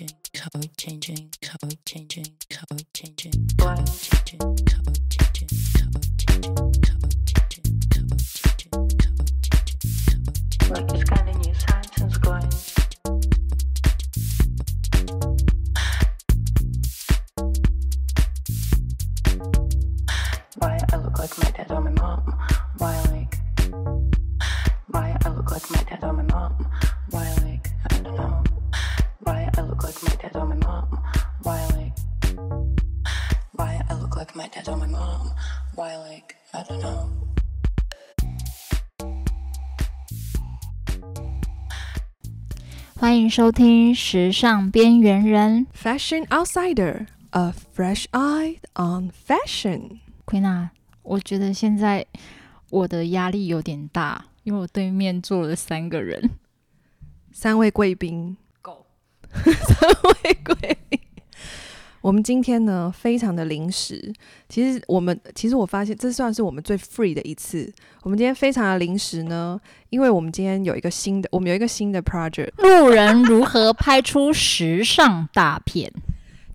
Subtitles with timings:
[0.00, 7.80] changing, color changing, color changing, color changing, color changing, color changing, color changing, color changing,
[7.90, 10.24] color changing, color changing,
[10.68, 11.19] color changing.
[43.30, 50.00] 迎收听《时尚边缘人》Fashion Outsider, a fresh eye on fashion。
[50.24, 50.70] 奎娜，
[51.02, 52.04] 我觉得现在
[52.70, 56.30] 我的压力有点大，因为我对面坐了三个人，
[57.30, 58.84] 三位贵宾，狗，
[59.30, 59.88] 三
[60.24, 60.99] 位贵宾。
[62.00, 64.12] 我们今天呢，非常的临时。
[64.48, 67.70] 其实我们，其实我发现这算是我们最 free 的一次。
[68.02, 72.50] 我们今天非常的临时呢，因为我们今天有一个新的，我们有一个新的 project。
[72.56, 75.92] 路人如何拍出时尚大片？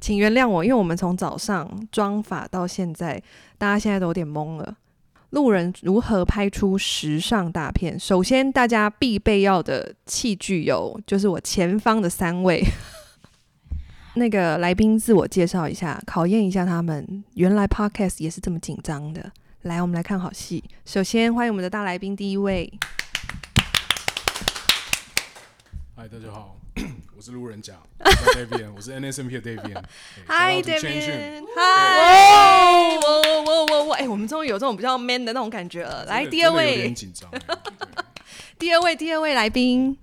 [0.02, 3.22] 请原谅我，因为我们从早上妆法到现在，
[3.58, 4.76] 大家现在都有点懵了。
[5.32, 8.00] 路人如何拍出时尚大片？
[8.00, 12.64] 首先，大家必备要的器具有，就是我前方的三位。
[14.18, 17.22] 那个来宾自我介绍一下，考验一下他们。
[17.34, 19.30] 原来 podcast 也是这么紧张的。
[19.64, 20.64] 来，我们来看好戏。
[20.86, 22.72] 首先欢迎我们的大来宾，第一位。
[25.98, 26.56] 嗨，大家好，
[27.18, 29.84] 我是路人甲，我是 Davian，我是 NSMP 的 Davian。
[30.26, 31.44] 嗨，Davian。
[31.54, 36.06] 嗨，我我我我我，哎，我们终于有这种比较 man 的那种感觉了。
[36.06, 36.70] 来，第二位。
[36.72, 37.30] 有点紧张。
[38.58, 39.98] 第二位，第二位来宾。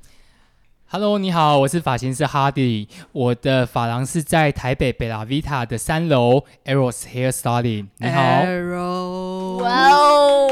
[0.95, 7.87] Hello，你好，我是发型师 Hardy，我的发廊是在台北 Bella Vita 的三楼 Eros Hair Styling。
[7.97, 10.49] 你好，Eros，哇哦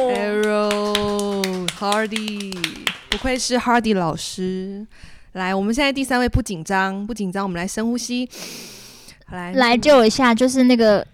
[1.76, 2.56] ，Eros，Hardy，
[3.10, 4.86] 不愧是 Hardy 老师。
[5.32, 8.26] 来，我们现在第三位不紧张，不紧张，我们来深呼吸，
[9.28, 11.06] 来来救一下，就是那个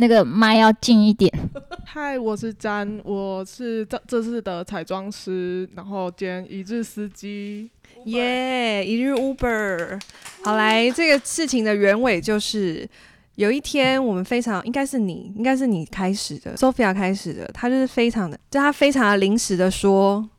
[0.00, 1.32] 那个麦要近一点。
[1.84, 7.68] 嗨，我是詹，我是这这次的彩妆师，然后兼一日司机。
[8.04, 10.00] 耶！Yeah, 一日 Uber，
[10.44, 12.88] 好来，这个事情的原委就是
[13.34, 20.30] 有一天我们非常应该是你，应该是你开始的，Sophia 开始的，他就是非常的，就他非常的临时的说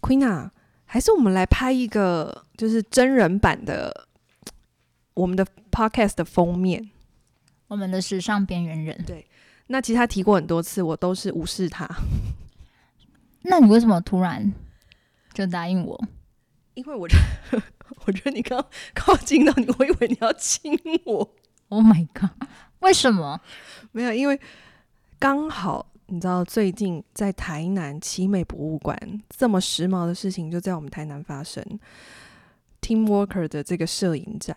[0.00, 0.52] ，Queen 啊，
[0.84, 4.06] 还是我们来拍一个就是真人版的
[5.14, 6.88] 我们的 Podcast 的封面，
[7.72, 9.02] 我们的时尚边缘人。
[9.06, 9.26] 对，
[9.68, 11.88] 那其实他提过很多次，我都是无视他。
[13.44, 14.52] 那你为什么突然
[15.32, 15.98] 就答应我？
[16.74, 17.16] 因为我觉
[17.50, 17.62] 得，
[18.04, 18.62] 我觉得你刚
[18.92, 21.34] 靠近到你，我以为你要亲我。
[21.70, 22.46] Oh my god！
[22.80, 23.40] 为什么？
[23.92, 24.38] 没有，因为
[25.18, 28.94] 刚好你知道，最近在台南奇美博物馆
[29.30, 31.64] 这么时髦的事情就在我们台南发生
[32.82, 34.54] Team Worker 的这个摄影展。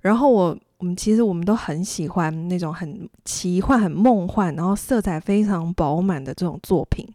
[0.00, 7.06] 然后我我们其实我们都很喜欢那种很奇幻、很梦幻，然后色彩非常饱满的这种作品，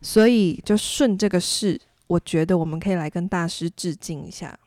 [0.00, 1.80] 所以就顺这个势。
[2.08, 4.58] 我觉得我们可以来跟大师致敬一下。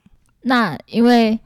[0.42, 1.40] 那因为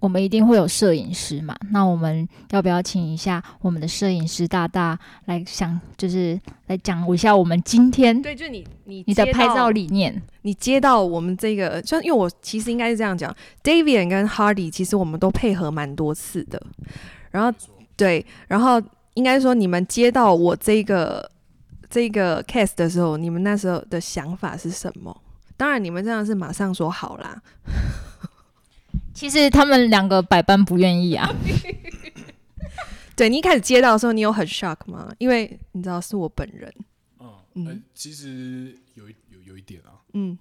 [0.00, 16.60] 我们一定会有摄影师嘛，那我们要不要请一下我们的摄影师大大来想，就是来讲一下我们今天对，就你你你的拍照理念，你接到我们这个，像因为我其实应该是这样讲，Davian 跟 Hardy 其实我们都配合蛮多次的，
[17.30, 17.52] 然后
[17.94, 18.82] 对，然后
[19.14, 21.30] 应该说你们接到我这个
[21.90, 25.14] 这个 cast 的时候，你们那时候的想法是什么？
[25.58, 27.42] 当然，你们这样是马上说好啦。
[29.20, 31.30] 其实他们两个百般不愿意啊。
[33.14, 35.14] 对，你一开始接到的时候，你有很 shock 吗？
[35.18, 36.72] 因为你知道是我本人。
[37.18, 40.00] 嗯嗯、呃，其实有一有有一点啊。
[40.14, 40.38] 嗯。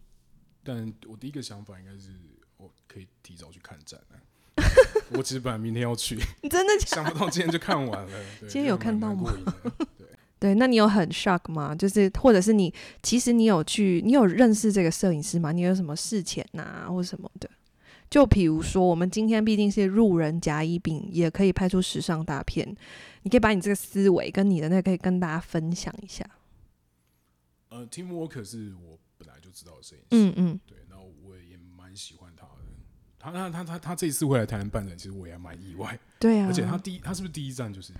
[0.63, 2.11] 但我第一个想法应该是，
[2.55, 4.15] 我可以提早去看展啊。
[5.11, 8.11] 我其实本来明天要去，你真的想不到今天就看完了。
[8.47, 9.29] 今天有看到吗？
[10.39, 11.75] 对，那你有很 shock 吗？
[11.75, 12.73] 就是，或者是你
[13.03, 15.51] 其实你有去，你有认识这个摄影师吗？
[15.51, 17.49] 你有什么事前呐、啊，或什么的？
[18.09, 22.75] 就比如说，我们今天毕竟是路人甲乙丙，也可以拍出时尚大片。
[23.23, 26.25] 你可以把你这个思维跟你的那个可以跟大家分享一下。
[27.69, 32.51] 呃，Tim Walker 是我本来就知道的摄影师，嗯嗯，对，然后我也蛮喜欢他的。
[33.19, 35.99] 他他他他他这一次会来台湾办展，其实我也蛮意外。
[36.19, 37.93] 对啊，而且他第一，他是不是第一站就是？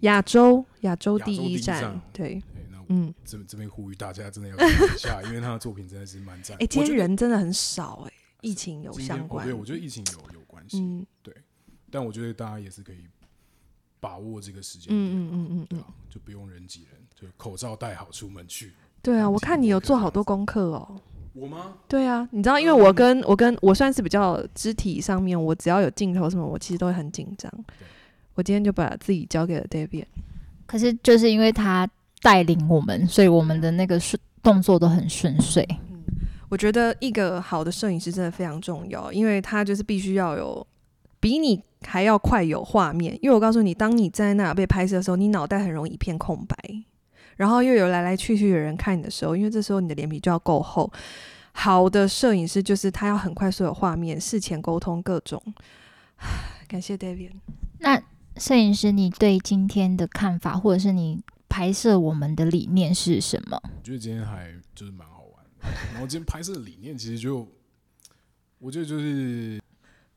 [0.00, 6.54] 亚洲亚洲第一站，一对，那嗯，这这边呼吁大家真的要看一下，因为他的作品真的是蛮赞。
[6.60, 8.12] 哎，今天人真的很少哎，
[8.44, 11.34] 疫情有相关，对，我觉得疫情有有关系，嗯，对。
[11.90, 12.98] 但我觉得大家也是可以
[14.00, 18.72] 把握这个时间，嗯嗯嗯嗯，对啊，就不用人挤人，就口罩戴好出门去。
[19.00, 21.00] 对啊，我看你有做好多功课哦。
[21.34, 21.74] 我吗？
[21.88, 27.52] 对啊，你知道，因为我跟我跟我算是比较肢体上面，我只要有镜头什么，我其实都会很紧张。
[28.34, 30.06] 我今天就把自己交给了 David，
[30.66, 31.88] 可是就是因为他
[32.22, 35.64] 带领我们，所以我们的那个顺动作都很顺遂。
[36.44, 40.66] 嗯，我觉得一个好的摄影师真的非常重要，因为他就是必须要有
[41.20, 43.18] 比你还要快有画面。
[43.22, 46.56] 因为我告诉你，当你站在那被拍摄的时候，你脑袋很容易一片空白。
[47.36, 50.92] 然后又有来来去去的人看你的时候，因为这时候你的脸皮就要够厚。
[51.52, 55.42] 好的摄影师就是他要很快速有画面，事前沟通各种。
[56.68, 57.32] 感谢 David。
[57.80, 58.00] 那
[58.36, 63.60] 摄影师，你对今天的看法，或者是你拍摄我们的理念是什么？
[63.64, 65.06] 我觉得今天还就是蛮。
[65.92, 67.46] 然后今天拍摄的理念其实就，
[68.58, 69.62] 我觉得就是，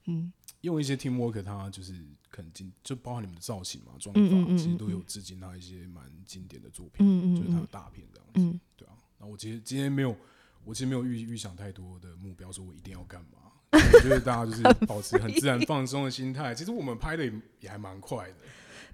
[0.05, 1.93] 嗯，用一些 teamwork，它就是。
[2.29, 8.93] 肯定就包含你们的造型嘛，妆发、嗯嗯嗯、其实都有致敬他一些蛮经典的作品，嗯嗯嗯就是他的大片这样子，嗯、对啊。
[9.17, 10.15] 那我其实今天没有，
[10.63, 13.51] 我其实没有预预想太多的目标，说我一定要干嘛。
[13.71, 16.53] 我觉得大家就是保持很自然放松的心态。
[16.53, 18.35] 其实我们拍的也也还蛮快的，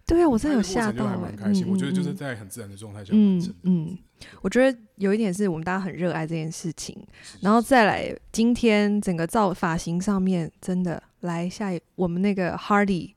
[0.06, 1.64] 对啊，我真的有吓到，还蛮开心。
[1.64, 3.54] 嗯嗯嗯我觉得就是在很自然的状态下完成。
[3.64, 3.98] 嗯，
[4.42, 13.14] 我觉得有一点是我们大家很热爱这件事情，是是是然后再来今天整个造发型上面真的来下一我们那个 Hardy。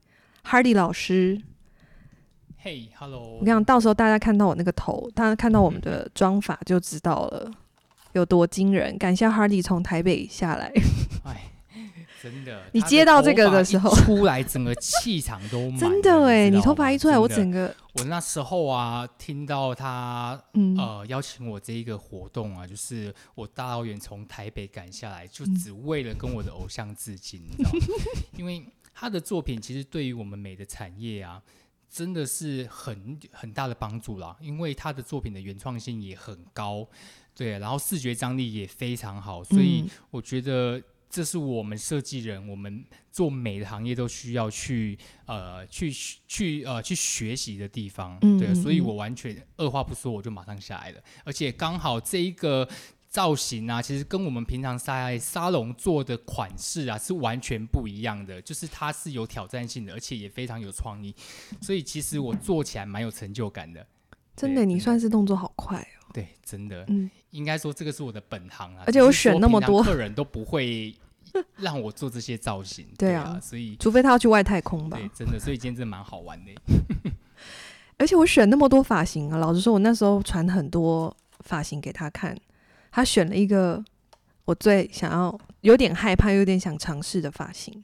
[0.49, 1.37] Hardy 老师，
[2.55, 3.33] 嘿、hey，Hello！
[3.33, 7.51] 我跟你讲，到时候大家看到我那个头，大家看到我们的妆法就知道了
[8.13, 8.97] 有多惊人。
[8.97, 10.71] 感谢 Hardy 从台北下来，
[11.27, 11.51] 哎，
[12.21, 27.79] 真的，你接到这个的时候出来，整个气场都真的哎，你头发一出来，我整个我那时候啊，听到他、嗯、呃邀请我这一个活动啊，就是我大老远从台北赶下来，就只为了跟我的偶像致敬，你知道吗？
[28.37, 28.65] 因为。
[28.99, 31.39] 他的作品其实对于我们美的产业啊，
[31.87, 34.35] 真的是很很大的帮助啦。
[34.41, 36.83] 因为他的作品的原创性也很高，
[37.35, 45.91] 对，然后视觉张力也非常好，所以我觉得这是我们设计人，我们做美的行业都需要去呃去
[46.27, 48.19] 去呃去学习的地方。
[48.39, 52.67] 对，所以我完全二话不说我就马上下来了，而且刚好这一个。
[53.09, 61.15] 造型啊，其实跟我们平常在沙龙做的款式啊是完全不一样的，就是它是有挑战性的，而且也非常有创意，
[61.61, 63.87] 所以其实我做起来蛮有成就感的。
[64.35, 65.96] 真的，你算是动作好快哦。
[66.17, 68.83] 对，真的，嗯，应该说这个是我的本行啊。
[68.87, 70.91] 而且我选那么多客人都不会
[71.57, 74.97] 让我做这些造型， 对啊，所以除非他要去外太空吧。
[74.97, 76.51] 对，真的，所以今天真的蛮好玩的。
[77.99, 82.35] 而且我选那么多发型啊，老实说，我那时候传很多发型给他看。
[82.89, 83.83] 他选了一个
[84.45, 87.83] 我最想要、有点害怕、有点想尝试的发型。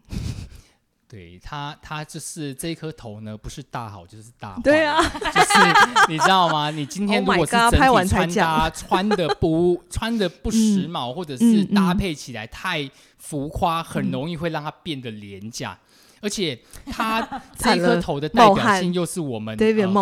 [1.14, 4.62] 对他，他就是这颗头呢，不是大好就是大坏。
[4.64, 6.72] 对啊， 就是你知道吗？
[6.72, 12.90] 你今天如果是整体穿搭 穿的不穿的不时髦，或者是搭配起来太
[13.20, 15.78] 浮夸，很容易会让它变得廉价。
[16.20, 17.22] 而且他
[17.60, 19.56] 这颗头的代表性又是我们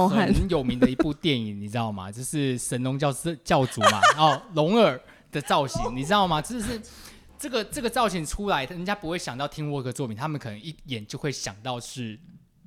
[0.08, 2.10] 很有名的一部电影，你知道吗？
[2.10, 3.12] 就是神龙教
[3.44, 4.98] 教主嘛，哦，龙儿
[5.30, 6.42] 的造型，你知道吗？
[6.42, 6.82] 就是
[7.42, 12.20] 这个这个造型出来，人家不会想到 Teamwork 作品，他们可能一眼就会想到是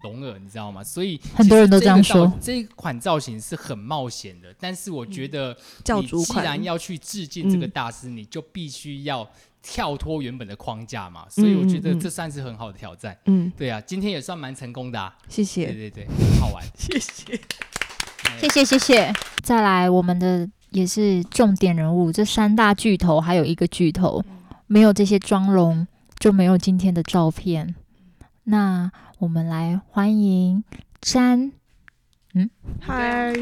[0.03, 0.83] 龙耳，你知道吗？
[0.83, 4.53] 所以很多人都这样说，这一款造型是很冒险的。
[4.59, 5.57] 但是我觉得，
[6.01, 9.31] 你既然要去致敬这个大师，你就必须要。
[9.67, 13.19] 跳脱原本的框架嘛，所以我觉得这算是很好的挑战。
[13.25, 15.17] 嗯，对啊，今天也算蛮成功的啊。
[15.27, 15.65] 谢谢。
[15.65, 16.63] 对对对，很好玩。
[16.77, 17.41] 谢谢，
[18.39, 19.11] 谢谢谢谢。
[19.43, 24.23] 再来，我们的也是重点人物，这三大巨头还有一个巨头，
[24.75, 25.87] 没有这些妆容
[26.19, 27.77] 就没有今天的照片。
[28.43, 28.91] 那
[29.21, 30.65] 我们来欢迎
[31.01, 31.53] 詹。
[32.35, 32.51] 嗯，
[32.81, 33.33] 嗨。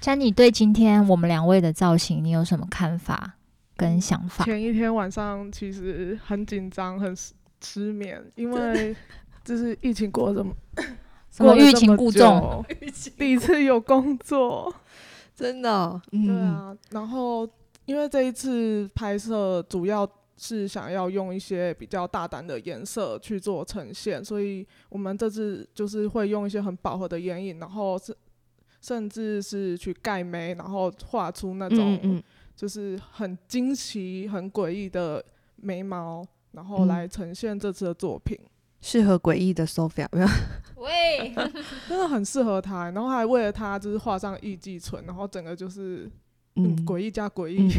[0.00, 3.34] 詹，你对今天我们两位的造型，你有什么看法？
[3.76, 4.44] 跟想法。
[4.44, 7.12] 前一天晚上其实很紧张，很
[7.60, 8.94] 失眠，因为
[9.44, 10.54] 就是疫情过这么，
[11.38, 12.64] 过欲擒 故纵，
[13.18, 14.72] 第一次有工作，
[15.34, 16.68] 真的、哦，对啊。
[16.70, 17.44] 嗯、然后
[17.86, 28.14] 因为这一次拍摄主要是想要用一些比较大胆的颜色去做呈现，所以我们这次就是会用一些很饱和的眼影，然后是
[28.80, 32.22] 甚至是去盖眉，然后画出那种。
[32.56, 35.22] 就是很惊奇、很诡异的
[35.56, 38.34] 眉毛，然后来呈现这次的作品，
[38.80, 40.08] 适、嗯、合诡异的 Sophia，
[40.76, 41.34] 喂，
[41.86, 46.10] 真的很适合她，然后还为了她就是画上艺伎唇，然后整个就是
[46.56, 47.70] 嗯诡异加诡异，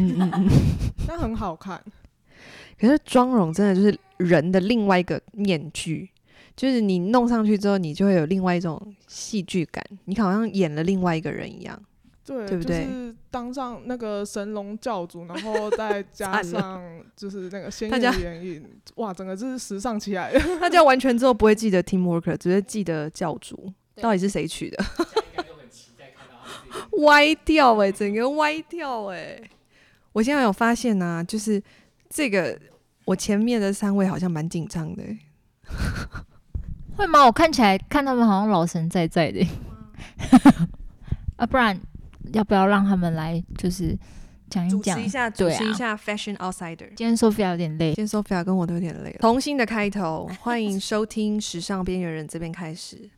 [1.07, 1.81] 但很好看。
[2.79, 6.10] 可是妆容真的就是人的另外一个面具，
[6.55, 11.79] 就是你弄上去之后，你就会有另外一种戏剧感，你好像演了另外一个人一样。
[12.24, 12.86] 对，对不对？
[12.86, 16.84] 就是当上那个神龙教主，然后再加上
[17.15, 18.63] 就是那个鲜艳的眼影，
[18.96, 20.39] 哇，整个就是时尚起来了。
[20.60, 24.86] 大家完全之后不会记得 team worker，只会记得教主到底是谁取的。
[27.03, 29.39] 歪掉哎、整个歪掉哎、
[30.13, 31.62] 我现在有发现呐、就是
[32.10, 32.60] 这个
[33.05, 35.19] 我前面的三位好像蛮紧张的、欸，
[36.96, 37.25] 会吗？
[37.25, 39.50] 我看起来看他们好像老神在在的、欸，
[41.38, 41.79] 啊，不然。
[42.34, 43.98] 要不要让他们来，就是
[44.50, 44.96] 讲一讲？
[44.98, 46.89] 主持一下，主持一下 Fashion Outsider。
[46.96, 49.16] 今天 Sophia 有点累，今天 Sophia 跟我都有点累。
[49.20, 53.10] 童心的开头，欢迎收听时尚边缘人这边开始。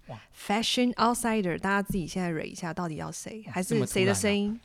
[0.48, 3.44] Fashion Outsider，大家自己现在 rate 一下，到底要谁？
[3.52, 4.60] 还是谁的声音？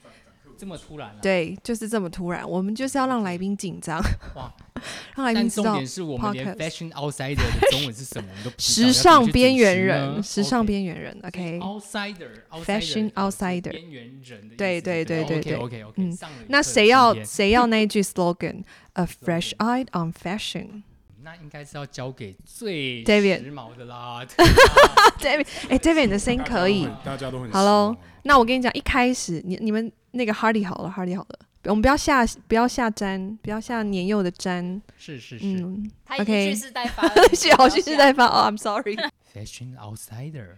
[0.56, 1.16] 这么突然、啊？
[1.23, 2.49] 对，就是这么突然。
[2.49, 3.99] 我们就是要让来宾紧张。
[4.34, 4.52] 哇！
[5.16, 5.64] 让来宾知道。
[5.64, 8.88] 重点是我们连 fashion outsider 的中文是什么，我们都不知道。
[8.88, 11.18] 时尚边缘人，时尚边缘人。
[11.23, 11.58] OK。
[11.61, 13.70] outsider，fashion outsider。
[13.70, 14.49] 边缘人。
[14.56, 15.54] 对对对对对。
[15.54, 15.94] OK OK。
[15.96, 16.18] 嗯。
[16.49, 20.82] 那谁要谁要那一句 slogan？A fresh eye on fashion。
[21.25, 24.25] 那应该是要交给最时髦的啦。
[25.19, 26.88] David， 哎，David，你的声音可以。
[27.02, 27.50] 大家都很。
[27.50, 29.90] 好喽，那我跟你讲，一开始你你们。
[30.16, 34.81] 那个 Hardy 好了，Hardy 好了，我们不要下不要下粘，不要下年幼的粘。
[34.97, 37.12] 是是是，嗯，他已经蓄势待发了，
[37.59, 38.97] 好蓄势待发哦，I'm sorry。
[39.35, 40.50] Fashion outsider。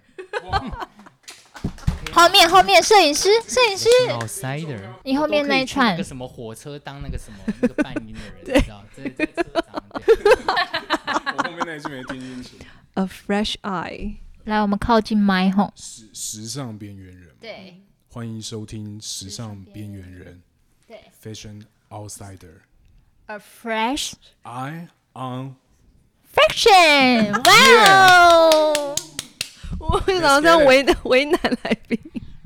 [2.13, 3.89] 后面后面摄影师摄影师。
[4.09, 4.81] outsider。
[5.05, 5.93] 你后面那一串。
[5.93, 8.21] 那个什么火车当那个什么那个伴音的
[8.53, 8.85] 人，你知道？
[8.97, 9.83] 在在车上。
[11.37, 12.57] 我后面那一句没听清楚。
[12.95, 14.17] A fresh eye。
[14.45, 15.73] 来，我们靠近麦吼。
[15.77, 17.35] 时时尚边缘人。
[17.41, 17.83] 对。
[18.09, 20.43] 欢迎收听《时尚边缘人》
[20.89, 25.57] 对，Fashion Outsider，A fresh eye on
[26.35, 27.53] fashion，哇
[28.31, 28.96] 哦！
[29.79, 31.99] 我为什么这样为为难来宾？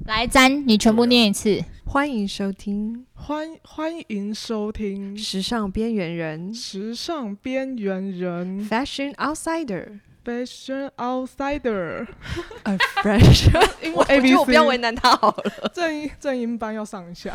[0.07, 1.62] 来，詹，你全部念一次。
[1.85, 10.00] 欢迎收听，欢欢迎收听《时尚边缘人》，时尚边缘人，Fashion Outsider。
[10.23, 13.49] Fashion outsider，a fresh，
[13.97, 15.71] 我 A B C，我不要为难他好了。
[15.73, 17.35] 正音正音班要上一下。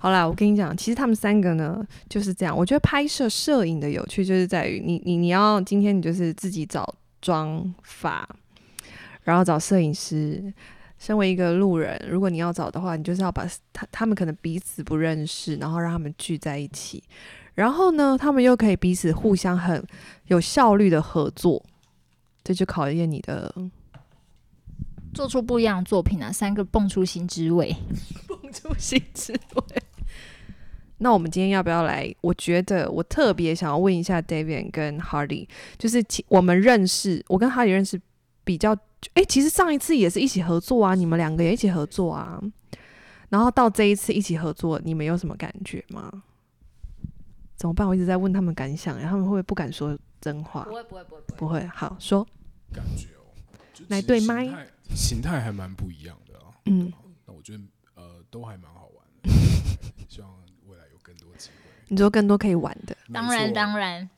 [0.00, 2.54] 好啦，我跟你讲，其实他们三个呢就是这样。
[2.54, 6.92] 我觉得拍摄摄影的有趣就是在于你你你要今天你就是自己找
[7.22, 8.28] 妆发，
[9.26, 10.54] 然后找摄影师。
[10.98, 17.04] 身为一个路人，如果你要找的话，你就是要把他他们可能彼此不认识，然后让他们聚在一起，
[17.52, 19.86] 然后呢，他们又可以彼此互相很
[20.28, 21.62] 有效率的合作。
[22.42, 23.54] 这就考验你的
[25.12, 26.32] 做出不一样的作品啊！
[26.32, 27.76] 三个蹦出新滋味，
[28.26, 29.82] 蹦出新滋味。
[30.96, 32.10] 那我们今天要不要来？
[32.22, 38.00] 我觉得我特别想要问一下 David 跟 Hardy，就是我们认识，我跟 Hardy 认识
[38.44, 38.74] 比较，
[39.14, 42.40] 哎，其实上一次也是一起合作啊，你们两个也一起合作啊。
[43.28, 46.22] 然后到这一次一起合作，你们有什么感觉吗？
[47.56, 47.86] 怎么办？
[47.86, 50.64] 我一直在问他们感想，然后他们会不会不敢说真话？
[50.64, 51.66] 不会，不会，不会，不会。
[51.66, 52.26] 好说。
[52.72, 53.32] 感觉哦，
[53.88, 56.52] 来对麦，形态还蛮不一样的啊。
[56.66, 56.92] 嗯，
[57.26, 57.62] 那我觉得
[57.94, 59.30] 呃都还蛮好玩的，
[60.08, 60.30] 希望
[60.66, 61.54] 未来有更多机会。
[61.88, 64.08] 你说更多可以玩的，当然当然，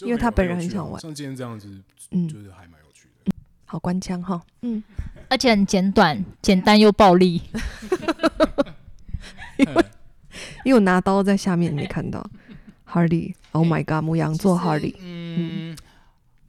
[0.00, 1.00] 因为他本人很想玩。
[1.00, 2.79] 像今天这样子，嗯，就是还蛮。
[3.70, 4.82] 好官腔哈，嗯，
[5.28, 7.40] 而且很简短、简单又暴力。
[9.58, 9.84] 因为
[10.64, 12.28] 因为我拿刀在下面，你没看到。
[12.90, 15.78] Hardy，Oh my God，牧羊座 Hardy，嗯。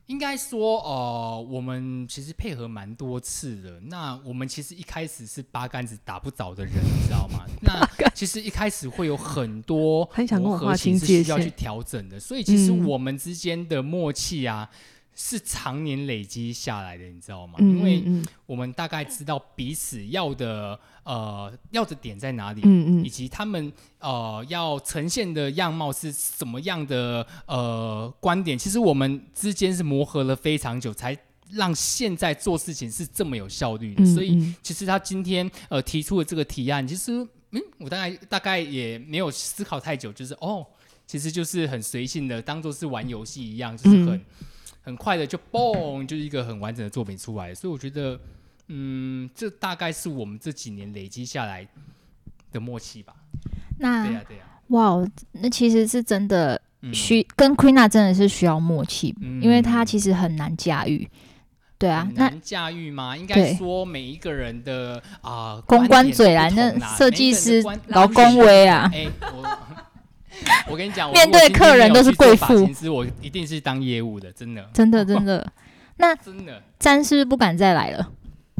[0.07, 3.79] 应该说，呃，我们其实配合蛮多次的。
[3.81, 7.45] 那我们其实一开始是八竿子打不着的人，你知道吗？
[7.61, 10.09] 那其实一开始会有很多
[10.39, 12.19] 磨合期是需要去调整的。
[12.19, 14.67] 所以其实我们之间的默契啊。
[15.13, 17.55] 是常年累积下来的，你知道吗？
[17.59, 18.03] 因为
[18.45, 28.57] 我们大概知道彼此要的呃要的点在哪里，嗯嗯，以及他们呃要呈现的样貌是什么样的呃观点。
[28.57, 31.15] 其实我们之间是磨合了非常久，才
[31.51, 34.05] 让现在做事情是这么有效率的。
[34.05, 37.11] 所以其实他今天呃提出的这个提案，其实
[37.51, 40.65] 嗯，我大概大概也没有思考太久，就是哦，
[41.05, 44.21] 其实就是很随性的，当做是玩游戏一样，就是很。
[44.81, 48.19] 很快的就嘣，就是一个很完整的作品出来，所以我觉得，
[48.67, 51.67] 嗯，这大概是我们这几年累积下来
[52.51, 53.13] 的默契吧。
[53.79, 56.59] 那对呀对呀，哇，那其实是真的
[56.93, 61.07] 需、嗯、跟 Queena 真的是需要默契，嗯、因为他其实很难驾驭。
[61.77, 63.17] 对啊，难驾驭吗？
[63.17, 68.87] 应该说每一个人的啊，呃、公关嘴来那设计师劳工威啊。
[68.93, 69.59] 欸我
[70.77, 72.65] 跟你讲，面对客人都是贵妇。
[72.65, 75.51] 其实我一定是当业务的，真的，真的，真的。
[75.97, 78.09] 那真的，詹是不是不敢再来了？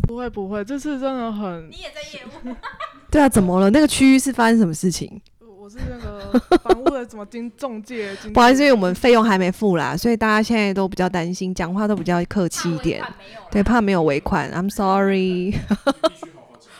[0.08, 1.70] 不会不会，这次真的很。
[1.70, 2.56] 你也在业务？
[3.10, 3.70] 对啊，怎么了？
[3.70, 5.22] 那个区域是发生什么事情？
[5.60, 8.14] 我是那个房屋的什么经中介？
[8.34, 13.02] 不好意思，因为我们费用还没付啦，所以大家现在都比较担心，讲话都比较客气一点。
[13.50, 14.52] 对，怕没有尾款。
[14.52, 15.54] I'm sorry。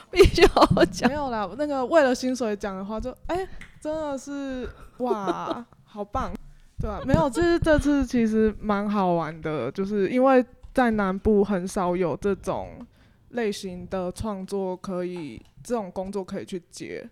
[0.10, 1.10] 必须好好讲。
[1.10, 3.48] 没有啦，那个为了薪水讲的话就，就、欸、哎，
[3.82, 4.70] 真的是
[5.00, 6.32] 哇，好棒。
[6.80, 12.86] 对啊，没有，就是这次其实蛮好玩的，就是因为在南部很少有这种
[13.30, 17.10] 类型的创作可以，这种工作可以去接。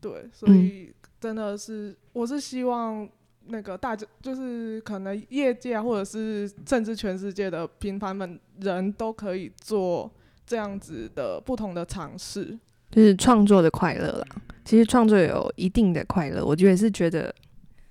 [0.00, 3.08] 对，所以真的是，我是希望
[3.46, 10.10] 那个大家，就是可能业界啊，或者是甚至全世界的平凡们人都可以做
[10.44, 12.58] 这样子的不同的尝试，
[12.92, 14.26] 就是创作的快乐啦。
[14.64, 17.34] 其实创作有一定的快乐，我觉得是觉得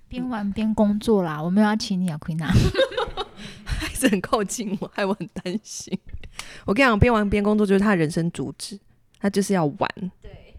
[0.08, 1.42] 边玩边工作啦。
[1.42, 2.46] 我没有要请你啊，Queena，
[3.66, 5.98] 还是很靠近我，害我很担心。
[6.64, 8.78] 我跟你讲，边玩边工作就是他人生主旨，
[9.20, 9.90] 他就是要玩。
[10.22, 10.54] 对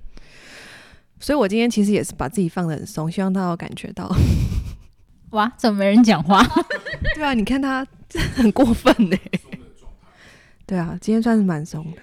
[1.19, 4.13] 所以，我今天其实也是把自己放得很松，希望大家有感觉到。
[5.31, 6.45] 哇，怎么没人讲话？
[7.15, 7.85] 对啊，你看他
[8.35, 9.17] 很过分呢。
[10.67, 11.97] 对啊，今天算是蛮松的。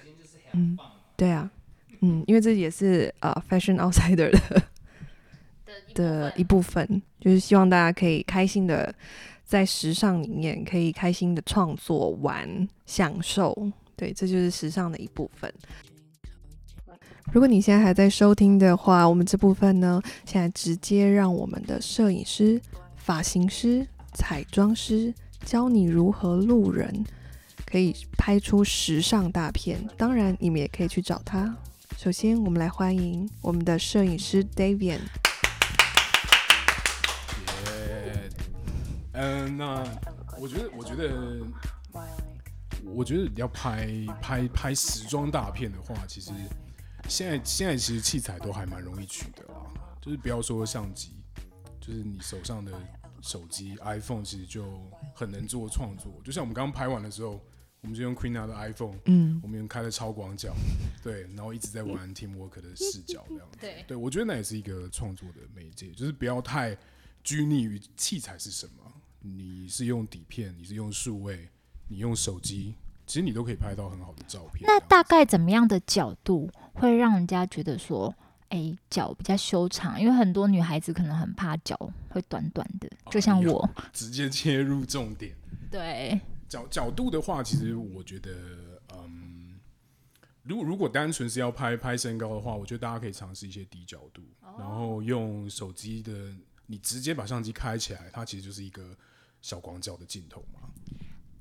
[0.53, 0.77] 嗯，
[1.15, 1.49] 对啊，
[2.01, 4.63] 嗯，因为这也是呃，Fashion Outsider 的
[5.93, 8.93] 的一部分，就是希望大家可以开心的
[9.45, 13.55] 在时尚里面可以开心的创作、玩、享受。
[13.95, 15.53] 对，这就是时尚的一部分。
[17.31, 22.59] 如果你现在还在收听的话，我们这部分呢，现在直接让我们的摄影师、
[22.95, 25.13] 发型师、彩妆师
[25.45, 27.05] 教你如何路人，
[27.63, 29.87] 可以拍出时尚大片。
[29.95, 31.55] 当然，你们也可以去找他。
[32.03, 35.01] 首先，我们来欢迎我们的摄影师 Davian。
[39.11, 39.87] 嗯，那
[40.39, 41.45] 我觉得，我觉得，
[42.85, 43.87] 我觉得要拍
[44.19, 46.31] 拍拍时装大片的话，其实。
[47.07, 49.69] 现在现在其实器材都还蛮容易取得啊，
[50.01, 51.11] 就是不要说相机，
[51.79, 52.71] 就是你手上的
[53.21, 54.81] 手机 iPhone 其实就
[55.13, 56.11] 很能做创作。
[56.23, 57.39] 就像我们刚刚拍完的时候，
[57.81, 60.53] 我们就用 Queena 的 iPhone，嗯，我们用开了超广角，
[61.03, 63.57] 对，然后一直在玩 Teamwork 的视角这样 子。
[63.59, 66.77] 对，对我觉得那也是一个创作的媒介，就是不要太
[67.23, 71.49] 拘泥于器材是什么，你是用底片，你是用数位，
[71.87, 72.75] 你用手机。
[73.07, 74.63] 其实你都可以拍到很好的照片。
[74.65, 78.15] 那大概怎么样的角度会让人家觉得说，
[78.47, 79.99] 哎、欸，脚比较修长？
[79.99, 81.75] 因为很多女孩子可能很怕脚
[82.09, 83.63] 会短短的，就像我。
[83.75, 85.35] 啊、直接切入重点。
[85.69, 86.21] 对。
[86.51, 88.29] 角角度的话，其实我觉得，
[88.93, 89.57] 嗯，
[90.43, 96.11] 如果如果单纯是要拍拍身高的话，我觉得大家可以尝试一些低角度，哦、然后用手机的，
[96.65, 98.83] 你直接把相机开起来，它其实就是一个
[99.41, 100.59] 小广角的镜头嘛。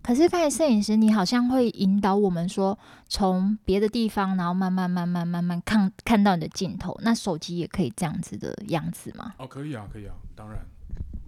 [0.01, 6.97] 可是，看摄影师，你好像会引导我们说，从别的地方，然后慢慢、慢慢、慢慢看看到你的镜头。
[7.03, 9.35] 那手机也可以这样子的样子吗？
[9.39, 10.65] 哦，可以啊，可以啊，当然。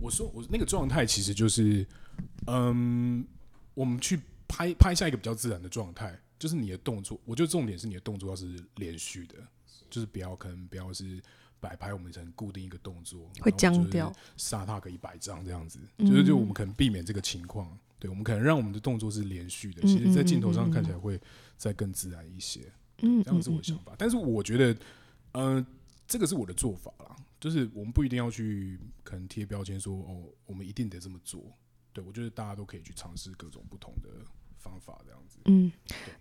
[0.01, 1.87] 我说我那个状态其实就是，
[2.47, 3.25] 嗯，
[3.75, 7.21] 我们去拍拍下一个比较自然的状态，就是你的动作。
[7.25, 9.37] 我觉得重点是你的动作要是连续的，
[9.91, 11.23] 就是不要可能不要是
[11.61, 17.79] 摆拍，我们成固定一个动作会僵掉，杀他个一百张这样子，嗯、就是就我们可能避免这个情况。
[17.99, 21.21] 对，我们可能让我们的动作是连续的，其实，在镜头上看起来会
[21.57, 22.61] 再更自然一些。
[22.99, 23.95] 嗯，这样是我的想法。
[23.97, 24.77] 但是我觉得，
[25.31, 25.65] 呃，
[26.09, 31.41] 这个是我的做法啦，就是我们不一定要去可能贴标签说哦，我们一定得这么做。
[31.93, 34.09] 对，我觉得大家都可以去尝试各种不同的
[34.59, 35.39] 方法，这样子。
[35.45, 35.71] 嗯，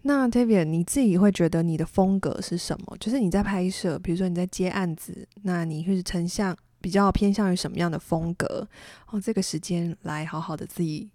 [0.01, 2.97] 那 Tavian 你自己会觉得你的风格是什么？
[2.99, 8.67] 就是你在拍摄，比如说你在接案子，那你会是成像比较偏向于什么样的风格？
[9.07, 11.10] 哦，这个时间来好好的自己。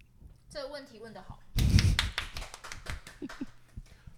[0.49, 1.39] 这个问题问的好。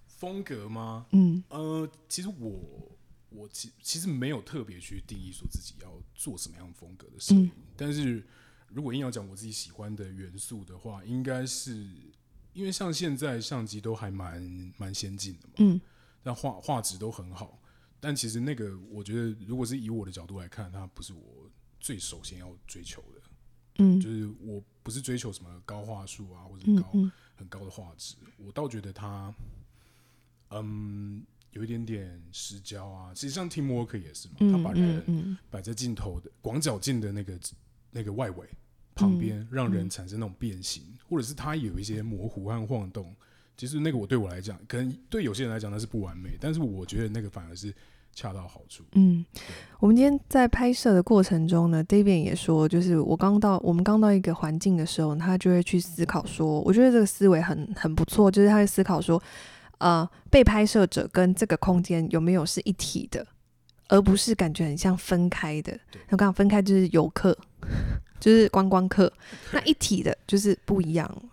[0.08, 1.06] 风格吗？
[1.12, 2.91] 嗯，呃，其实我
[3.30, 8.23] 我其其实没有特别去定义说自己要做什么样风格的摄影，嗯、但是
[8.72, 11.74] 如果硬要讲我自己喜欢的元素的话，应该是
[12.54, 15.82] 因为像现在相机都还蛮蛮先进的嘛，嗯，
[16.24, 17.60] 那画画质都很好，
[18.00, 23.22] 但其实那个我觉得，如果是以我的角度来看，它不是我最首先要追求的。
[23.82, 27.12] 嗯，就是我不是追求什么高画素啊，或者高嗯嗯。
[27.38, 29.34] 很高的画质，我倒觉得它，
[30.50, 33.14] 嗯，有一点点失焦啊。
[33.14, 37.40] 其实像 Teamwork 也是嘛，他把人摆在镜头的广角镜的那个
[37.91, 38.47] 那个外围
[38.95, 43.15] 旁边，让人产生那种变形，或者是它有一些模糊和晃动。
[43.56, 47.73] 其实那个我对我来讲，可能对有些人来讲那是不完美，但是我觉得那个反而是
[48.13, 48.84] 恰到好处。
[48.93, 49.25] 嗯，
[49.80, 59.21] 我们今天在拍摄的过程中呢，David 也说，就是我刚到我们刚到一个环境的时候，他就会去思考说，我觉得这个思维很很不错，就是他会思考说，
[59.80, 63.28] 呃，被拍摄者跟这个空间有没有是一体的，
[63.89, 65.78] 而不是感觉很像分开的。
[66.08, 67.38] 那刚刚分开就是游客，
[68.19, 69.12] 就是观光客，
[69.52, 71.23] 那一体的就是不一样。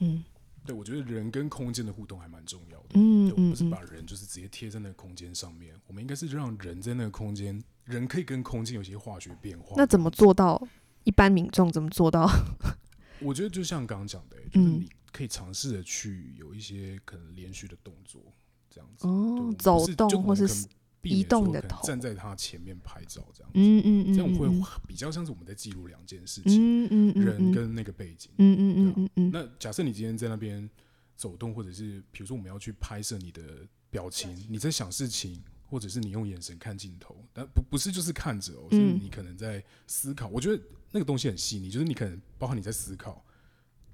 [0.00, 0.24] 嗯。
[0.64, 2.86] 对，我觉得人跟空间的互动还蛮重要的。
[2.94, 9.74] 嗯，我们不是把人就是直接贴在那个空间上面，嗯、我们应该是让人在那个空间，人可以跟空间有些化学变化。
[9.76, 10.60] 那怎么做到？
[11.04, 12.28] 一般民众怎么做到？
[13.22, 18.20] 我觉得就像刚刚讲的，就是你可以尝试着去有一些可能连续的动作，
[18.68, 19.06] 这样子。
[19.06, 20.66] 哦，走动或是。
[21.08, 24.48] 移动的头，站在他前面拍照，这样子，嗯嗯嗯，这样会
[24.86, 29.30] 比较像是我们在记录两件事情，嗯嗯，人跟那个背景，嗯嗯嗯嗯嗯。
[29.32, 30.68] 那假设你今天在那边
[31.16, 33.42] 走动，或者是比如说我们要去拍摄你的
[33.90, 40.28] 表情，你在想事情，或者是你用眼神看镜头，但不不是就是看着哦，是你可能在思考。
[40.28, 43.24] 我觉得那个东西很细腻，就是你可能包含你在思考，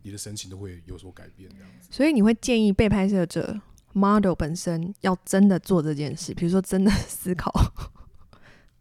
[0.03, 1.89] 你的神情都会有所改变，这样子。
[1.91, 3.61] 所以你会建议被拍摄者。
[3.93, 7.53] Model 本身要真的做这件事，比如说真的思考。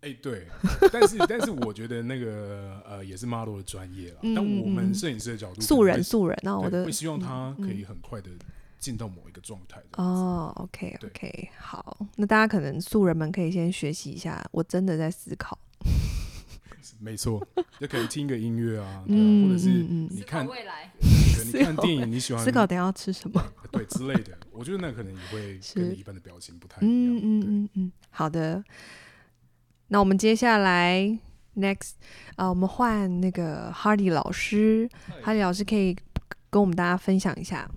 [0.01, 0.47] 哎、欸，对，
[0.91, 4.17] 但是但是我觉得那个呃也是 model 的专业了。
[4.23, 8.31] 嗯、但我们摄影师的角度，素人素人，那我的会希望他可以很快的
[8.79, 9.79] 进到某一个状态。
[9.97, 15.59] 哦，OK OK，好，那大家可能素人们可以先学习一下，我真的在思考。
[16.99, 17.45] 没错，
[17.79, 20.91] 就可以听个音乐啊，对啊，或者是你看未来，
[21.45, 24.37] 你看电影，你喜欢思考等下要吃什么，对之类的。
[24.51, 26.93] 我觉得那可能也会跟你一般的表情不太一样。
[26.93, 28.63] 嗯嗯嗯嗯，好的。
[29.87, 31.17] 那我们接下来
[31.55, 31.93] next
[32.35, 34.89] 啊，我们换那个 Hardy 老师
[35.23, 35.95] ，Hardy 老师可以
[36.49, 37.69] 跟我们大家分享一下。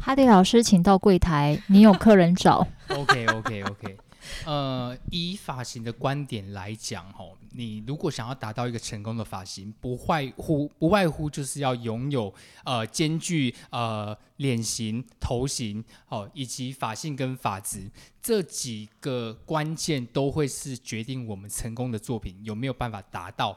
[0.00, 2.66] Hardy 老师，请到柜台，你有客人找。
[2.90, 3.96] OK OK OK。
[4.44, 12.32] 呃，以发型的观点来讲，吼，你如果想要达到一个成功的发型，不外乎不外乎就是要拥有
[12.64, 23.56] 呃兼具呃脸型、头型，哦，以及发性跟发质这几个关键，都会是决定我们成功的作品有没有办法达到，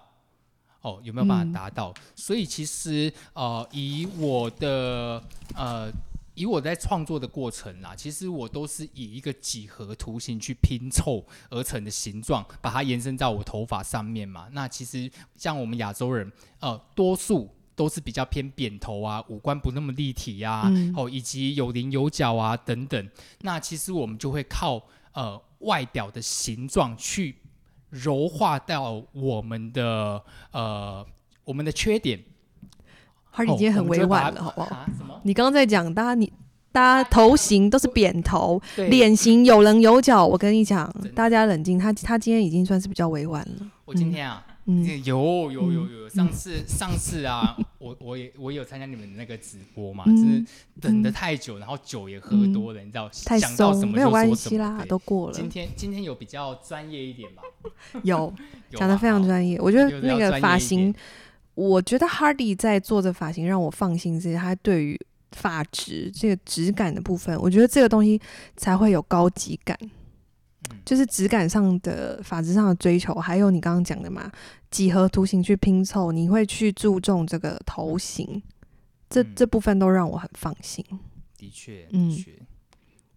[0.81, 1.89] 哦，有没有办法达到。
[1.89, 5.23] 嗯、所以其实呃，以我的
[5.55, 5.91] 呃。
[6.39, 14.47] 以我在创作的过程啦，其实我都是以一个几何图形去拼凑而成的形状，把它延伸到我头发上面嘛。
[14.53, 23.09] 那其实像我们亚洲人，呃，多数都是比较偏扁头啊，五官不那么立体啊，嗯、哦，以及有棱有角啊等等。
[23.41, 27.35] 那其实我们就会靠呃外表的形状去
[27.89, 31.05] 柔化到我们的呃
[31.43, 32.23] 我们的缺点。
[33.31, 34.75] 哈利今天很委婉了，好不好？
[34.75, 34.85] 啊、
[35.23, 36.31] 你刚刚在讲，大家你
[36.71, 40.25] 大家头型都是扁头，脸型有棱有角。
[40.25, 41.79] 我跟你讲，大家冷静。
[41.79, 43.67] 他他今天已经算是比较委婉了。
[43.85, 50.45] 我今天啊，嗯，有有有有，上次上次啊，我我也我也有参加你们那个直播嘛，就是
[50.79, 55.33] 等的太久，然后酒也喝多了，你知道，想到什么就说什么啦，都过了。
[55.33, 57.41] 今天今天有比较专业一点吧？
[58.03, 58.31] 有，
[58.71, 59.59] 讲得非常专业。
[59.59, 60.93] 我觉得那个发型。
[61.59, 64.97] 我觉得 Hardy 在做的发型让我放心，是他对于
[65.33, 68.17] 发质这个质感的部分，我觉得这个东西
[68.55, 69.77] 才会有高级感，
[70.85, 74.31] 就是质感上的发质上的追求，还有你刚刚讲的嘛，
[74.71, 78.41] 几何图形去拼凑，你会去注重这个头型，
[79.09, 80.81] 这这部分都让我很放心。
[81.37, 82.47] 的确，的确，嗯，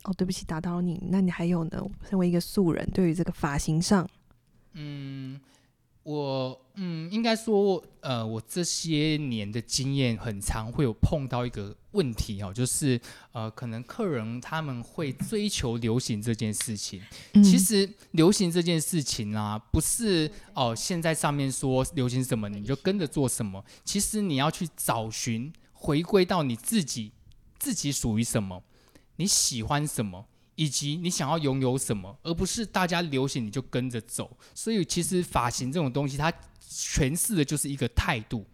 [0.02, 1.80] 哦，对不起，打扰你，那你还有呢？
[2.10, 4.04] 身为一个素人，对于这个发型上，
[4.72, 5.40] 嗯。
[6.04, 17.00] 我嗯，应该说，呃，我这些年的经验很常会有碰到一个问题哦，就是呃，可能客人他们会追求流行这件事情。
[17.34, 23.64] 嗯、其实流行这件事情啊，不是哦、呃，现在上面说流行什么你就跟着做什么。
[23.84, 27.12] 其实你要去找寻，回归到你自己，
[27.58, 28.64] 自己属于什么，
[29.16, 30.26] 你喜欢什么。
[30.54, 34.36] 以及你想要拥有什么，而不是大家流行你就跟着走。
[34.54, 38.46] 所以其实发型这种东西，它诠释的就是一个态度，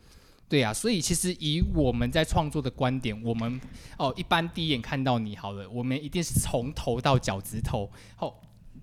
[0.49, 0.73] 对啊。
[0.73, 3.61] 所以其实以我们在创作的观点，我们
[3.97, 8.33] 哦一般第一眼看到你好了，我们一定是从头到脚趾头，哦，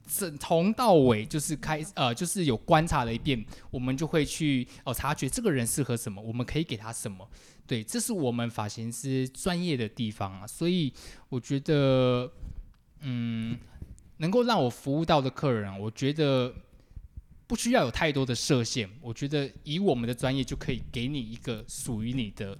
[0.07, 7.25] 从头到尾就是开呃就是有观察了一遍，我们就会去哦察觉这个人适合什么，我们可以给他什么。
[7.65, 10.45] 对，这是我们发型师专业的地方啊。
[10.45, 10.91] 所以
[11.29, 12.29] 我觉得。
[13.05, 13.57] 嗯，
[14.17, 16.53] 能够让我服务到的客人，我觉得
[17.47, 18.89] 不需要有太多的设限。
[18.99, 22.57] 我觉得以我们的专业就可以给你一个属于你的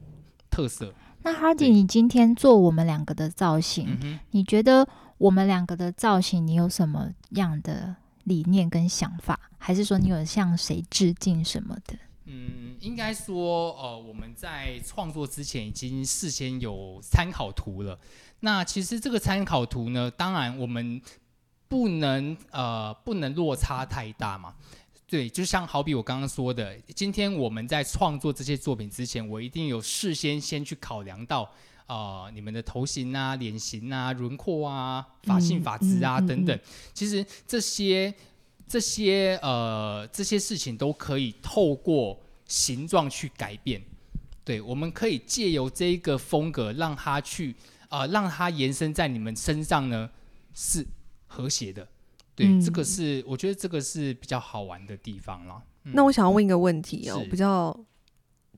[0.52, 0.94] 特色。
[1.24, 11.98] 那 Hardy，你今天做我们两个的造型，嗯、你觉得我们两个的造型，你有什么样的理念跟想法，还是说你有向谁致敬什么的？
[12.26, 17.98] 嗯，应该说，呃，我们在创作之前已经事先有参考图了。
[18.40, 21.00] 那其实这个参考图呢，当然我们
[21.68, 24.56] 不能呃不能落差太大嘛。
[25.08, 31.44] 对，就像好比我刚刚说的，今天我们在创作这些作品之前，我一定有事先先去考量到
[31.86, 36.60] 啊、呃，你们的头型啊、脸型啊、轮廓啊、发性发质啊、嗯、等等。
[36.92, 38.12] 其实这些
[38.68, 43.82] 这些呃这些事情都可以透过形状去改变。
[44.44, 47.56] 对，我们可以借由这一个风格，让它去
[47.90, 50.10] 啊、呃，让它延伸在你们身上呢，
[50.54, 50.86] 是
[51.26, 51.88] 和谐的。
[52.36, 55.64] 对，嗯、这个是我觉得这个是比较好玩的地方了。
[55.86, 57.76] 嗯、那我想要问一个问题哦，比较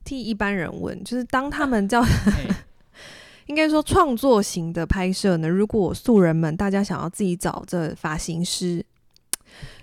[0.04, 2.04] 替一般人问，就是当他们叫
[3.46, 8.84] 应该说创作型的拍摄呢，如果素人们大家想要自己找这发型师，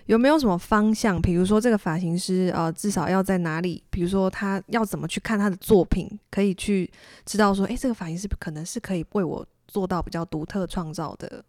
[0.07, 1.19] 有没有什么方向？
[1.21, 3.83] 比如说这个发型师呃，至少要在哪里？
[3.89, 6.89] 比如说他要怎么去看他的作品，可以去
[7.25, 11.43] 知道说，哎，这个发型师可能是可以为我做到比较独特创造的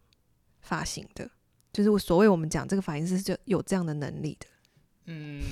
[0.60, 1.28] 发型的。
[1.72, 4.46] 就是所谓我们讲这个发型师就有这样的能力的。
[5.04, 5.42] 嗯，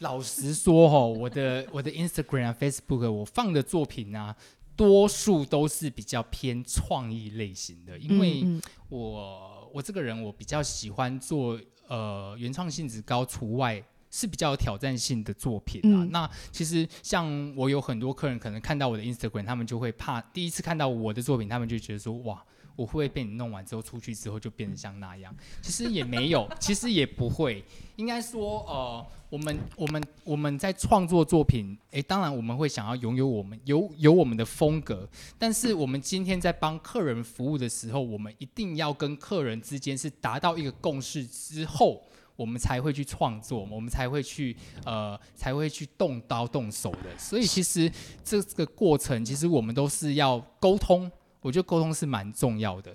[0.00, 4.34] 老实说哈，我的 我的 Instagram 啊、Facebook 我放的作品啊，
[4.74, 8.44] 多数都是比较偏创意类型的，因为
[8.88, 11.58] 我我这个人我比较喜欢做
[11.88, 16.04] 呃原创性质高除外是比较有挑战性的作品啊。
[16.04, 22.42] 嗯、那其实像我有很多客人可能看到我的 Instagram，他们就会怕第一次看到我的作品，他们就觉得说哇。
[22.78, 25.34] 我会不会被你弄完之后出去之后就变成像那样？
[25.60, 27.64] 其实也没有， 其实也不会。
[27.96, 35.08] 应该说，呃，我们我们我们在创作作品，诶，当然我们会想要拥有我们有有我们的风格。
[35.36, 42.00] 但是我们今天在帮客人服务的时候，我们一定要跟客人之间是达到一个共识之后，
[42.36, 47.18] 我们才会去创作，我们才会去呃才会去动刀动手的。
[47.18, 47.90] 所以其实
[48.22, 51.10] 这个过程，其实我们都是要沟通。
[51.40, 52.94] 我觉得沟通是蛮重要的，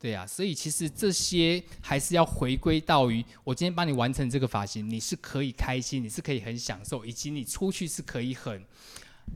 [0.00, 8.62] 对呀、啊，所以其实这些还是要回归到于我今天帮你完成这个发型，你是可以开心，你是可以很享受，以及你出去是可以很，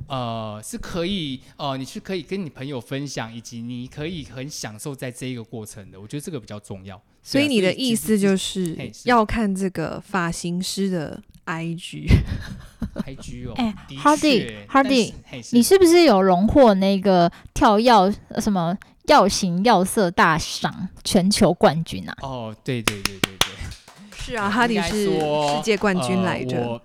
[0.08, 6.00] 呃，是可以呃，你是可以跟你朋友分享，以及你可以很享受在这一个过程的。
[6.00, 6.96] 我觉得这个比较重要。
[6.96, 15.14] 啊、所以你的意思就是要看这个发型师的 IG，IG 哦，哎，Hardy，Hardy，
[15.52, 22.14] 你是不是有荣获那个跳药什么药型药色大赏全球冠军啊？
[22.20, 23.48] 哦，对对对对对，
[24.14, 26.58] 是啊，Hardy 是世界冠军来着。
[26.58, 26.82] 呃、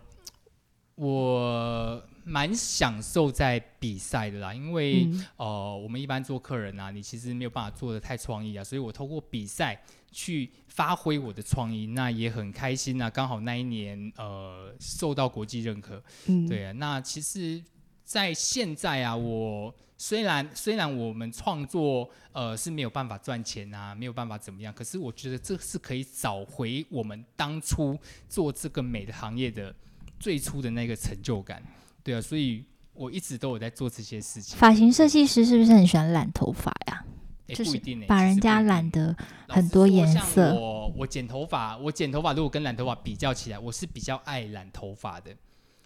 [0.95, 9.83] 我我蛮享受在比赛的啦，因为、嗯、呃，我们一般做客人啊，你其实没有办法做的太创意啊，所以我透过比赛。
[10.15, 13.09] 去发挥我的创意，那也很开心呐、啊。
[13.09, 16.71] 刚好那一年，呃，受到国际认可，嗯，对啊。
[16.73, 17.63] 那其实，
[18.03, 27.95] 在现在啊，我虽然虽然我们创作，呃，是没有办法赚钱啊，没有办法怎么样，可是我觉得这是可以找回我们当初
[28.27, 29.73] 做这个美的行业的
[30.19, 31.61] 最初的那个成就感，
[32.03, 32.19] 对啊。
[32.19, 34.57] 所以我一直都有在做这些事情。
[34.57, 37.05] 发型设计师是不是很喜欢染头发呀？
[37.47, 39.15] 就是把人家染得
[39.47, 40.53] 很多颜色。
[40.53, 45.35] 我我剪头发，我剪头发如果跟染头发比较起来，我是比较爱染头发的。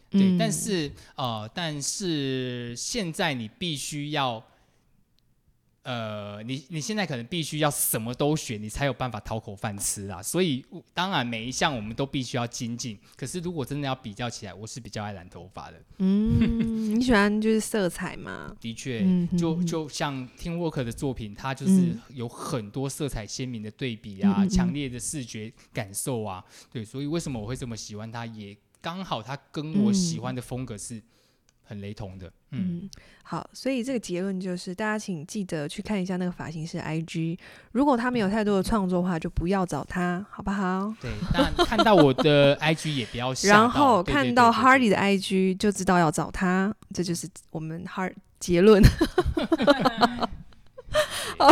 [0.10, 4.44] 对，嗯、但是呃，但是现在你必须要。
[5.84, 10.22] 呃，你你现在可能必须要什么都学，你才有办法讨口饭吃啊。
[10.22, 13.00] 所以当然每一项我们都必须要精进。
[13.16, 15.82] 可是如果真的要比较起来，我是比较爱染头发的。
[16.00, 18.56] 嗯，你喜欢就是色彩吗？
[18.60, 19.06] 的确，
[19.38, 26.44] 就就像 Teamwork 的作品，它就是有很多色彩鲜明的对比啊，嗯、强烈的视觉感受啊。
[26.72, 28.26] 对，所以为什么我会这么喜欢它？
[28.26, 31.02] 也刚好它跟我喜欢的风格是。
[31.70, 32.90] 很雷同的，嗯，嗯，
[33.24, 37.38] 好，所以这个结论就是，大家请记得去看一下那个发型师 IG，
[37.74, 40.94] 如果他没有太多的创作的话，就不要找他，好不好？
[41.02, 48.82] 对，那看到我的 IG 也不要然后看到 Hardy 的 IG 就知道要找他，这就是我们 Hard 结论。
[51.38, 51.52] 好，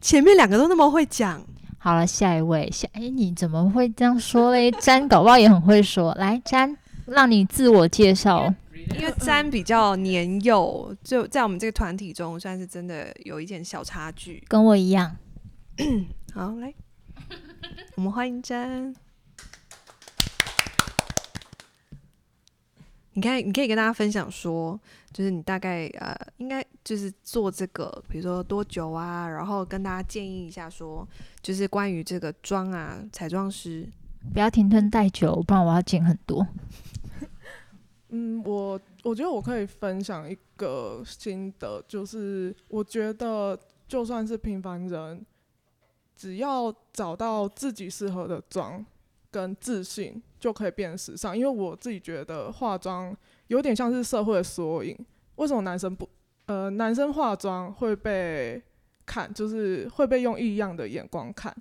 [0.00, 1.42] 前面两个都那么会讲，
[1.78, 4.70] 好了，下一位，下，哎，你怎么会这样说嘞？
[4.70, 8.54] 詹搞不好也很会说，来，詹，让你自我介绍。
[8.94, 15.16] 因为詹比较年幼，就在我们这个团体中算是真的有一点小差距，跟我一样。
[16.34, 16.72] 好，来，
[17.96, 18.94] 我们欢迎詹。
[23.14, 24.80] 你看，你可以跟大家分享说，
[25.12, 29.28] 就是你大概呃，应该就是做这个，比如说多久啊？
[29.28, 31.06] 然后跟大家建议一下说，
[31.42, 33.86] 就是关于这个妆啊，彩妆师
[34.32, 36.46] 不要停顿太久，不然我要剪很多。
[38.14, 45.24] 嗯，我我觉得我可以分享一个心得，就是我觉得就算是平凡人，
[46.14, 48.84] 只要找到自己适合的妆
[49.30, 51.34] 跟自信，就可以变时尚。
[51.36, 54.94] 因为我自己觉得化妆有点像是社会的缩影。
[55.36, 56.06] 为什么男生不
[56.44, 58.62] 呃男生化妆会被
[59.06, 61.56] 看，就是会被用异样的眼光看？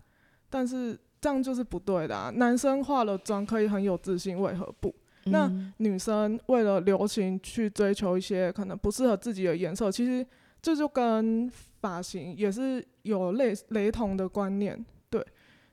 [0.49, 2.29] 但是这样就是不对的啊！
[2.35, 4.93] 男生化了妆可以很有自信，为何不？
[5.25, 10.25] 那女生为了流行去追求一些可能不适合自己的颜色，其实
[10.61, 15.25] 这就跟发型也是有类雷同的观念，对，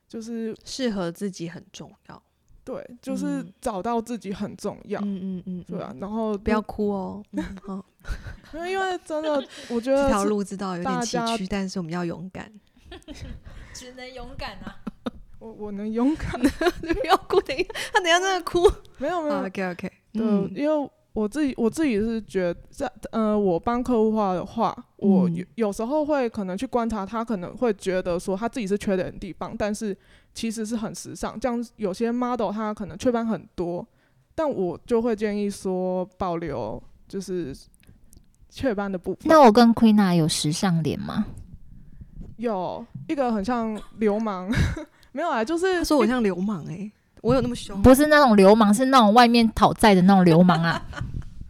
[0.07, 2.23] 就是适合自己很重要，
[2.65, 7.23] 对，就是找到自己很重要，嗯嗯嗯，对啊，然后不要哭哦，
[7.63, 7.85] 好，
[8.55, 12.51] 因为因为真的，我觉得 这条路知道有点崎岖，但是我们要勇敢，
[13.75, 14.77] 只能勇敢啊。
[15.39, 18.71] 我我能勇敢， 不要哭，等一下，他等下真的哭。
[18.99, 19.91] 没有没有 OK。
[20.13, 20.23] 对，
[20.55, 29.97] 因为我自己我自己是觉得，在呃，我帮客户画的话，我有有时候会可能去观察他，可能会觉得说他自己是缺点的地方，但是
[30.35, 31.39] 其实是很时尚。
[31.39, 33.87] 这样有些 model 他可能雀斑很多，
[34.35, 37.57] 但我就会建议说保留就是
[38.49, 39.21] 雀斑的部分。
[39.25, 41.27] 那我跟 Queena 有时尚脸吗？
[42.39, 44.51] 有一个很像流氓。
[45.13, 46.93] 没有啊，就是他说我像流氓哎、欸，
[47.23, 47.81] 我有那么凶？
[47.83, 50.83] 不是那种流氓，是那种外面讨债的那种流氓啊。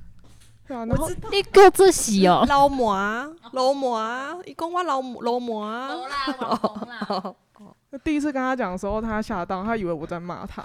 [0.66, 5.88] 对啊，然后你够自喜哦，老母啊，老母啊，一共我老老魔啊。
[5.88, 7.06] 老啦，网红啦。
[7.08, 10.62] 哦哦、第一次跟他讲的时候，他吓到，他以为我在骂他。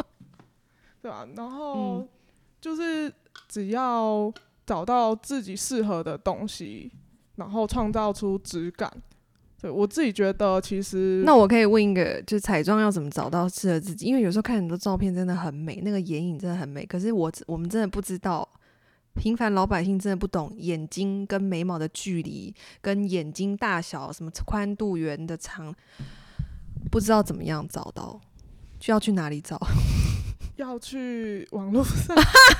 [1.00, 2.08] 对啊，然后、嗯、
[2.60, 3.12] 就是
[3.48, 4.30] 只要
[4.66, 6.92] 找到自己适合的东西，
[7.36, 8.92] 然后创造出质感。
[9.58, 14.04] 对，我自己觉得，其实那我可以问一个，就是彩妆要怎么找到适合自己？
[14.04, 16.84] 因为有时候看很多照片真的很美，那个眼影真的很美。
[16.84, 18.46] 可是我我们真的不知道，
[19.14, 25.74] 平凡老百姓真的不懂眼睛跟眉毛的距离，跟眼睛大小什么宽度、圆的长，
[26.90, 28.20] 不知道怎么样找到，
[28.78, 29.58] 就要去哪里找？
[30.56, 32.14] 要去网络上。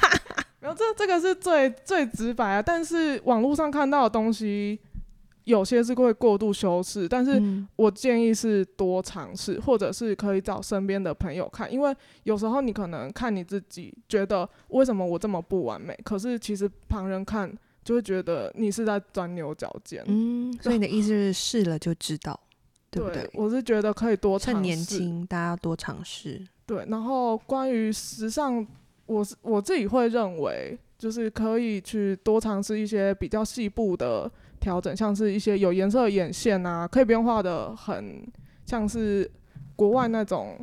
[0.61, 4.81] 然后这这个是最最直白啊，但是网络上看到的东西。
[5.47, 7.41] 有些是会过度修饰，但是
[7.77, 17.49] 我建议是多尝试，或者是可以找身边的朋友看，因为有时候你可能看你自己觉得为什么我这么不完美，可是其实旁人看
[17.85, 20.03] 就会觉得你是在钻牛角尖。
[20.09, 22.39] 嗯，所以你的意思是试了就知道，
[22.91, 23.23] 对不对？
[23.23, 26.45] 对，我是觉得可以多尝试，趁年轻大家多尝试。
[26.67, 28.67] 对，然后关于时尚，
[29.07, 34.29] 我是我自己会认为，就是可以去多尝试一些比较细部的。
[34.67, 38.27] 调整像是一些有颜色的眼线啊，可以不用画的很
[38.65, 39.31] 像是
[39.77, 40.59] 国外那种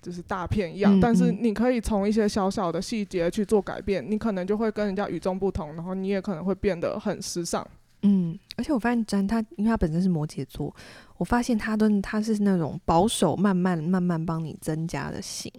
[0.00, 7.66] 就是大片一样，嗯嗯，但是你可以从一些小小的细节去做改变，你可能就会跟人家与众不同，然后你也可能会变得很时尚。
[8.00, 10.74] 嗯，而且我发现詹他，因为他本身是摩羯座，
[11.18, 15.52] 我发现他都他是那种保守，慢慢慢慢帮你增加的型，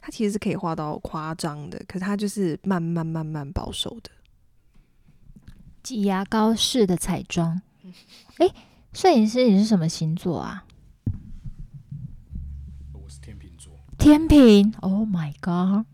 [0.00, 4.10] 他其实是可以画到夸张的，可是他就是慢慢慢慢保守的。
[5.82, 7.60] 挤牙膏式的彩妆，
[8.38, 8.54] 哎、欸，
[8.92, 10.64] 摄影师你是什么星座啊？
[12.92, 13.72] 我是天秤座。
[13.96, 15.86] 天秤，Oh my god！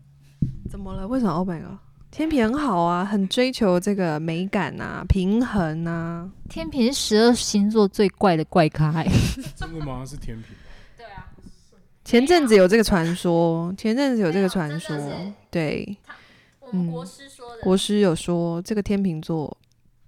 [0.69, 1.07] 怎么了？
[1.07, 1.77] 为什么？Oh my god！
[2.11, 6.29] 天平很好啊，很追求这个美感啊，平衡啊。
[6.49, 9.03] 天平是十二星座最怪的怪咖。
[9.55, 10.05] 真的吗？
[10.05, 10.55] 是天平？
[10.97, 11.29] 对啊。
[12.03, 14.97] 前阵子有这个传说，前阵子有这个传说，
[15.49, 15.97] 对。
[16.61, 17.61] 我们国师说的。
[17.61, 19.55] 嗯、国师有说这个天秤座。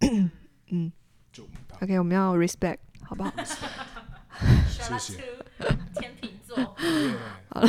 [0.69, 0.91] 嗯
[1.81, 3.31] ，OK，我们要 respect，好不好？
[4.69, 5.17] 谢谢。
[5.95, 6.55] 天秤座。
[7.49, 7.67] 好了，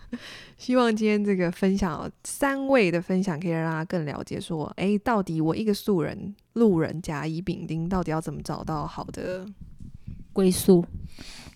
[0.56, 9.46] 希望今天这个分享，三位的分享可以让大家更了解，说，哎、欸，到底我一个素人、路人甲乙丙丁，到底要怎么找到好的
[10.32, 10.84] 归宿？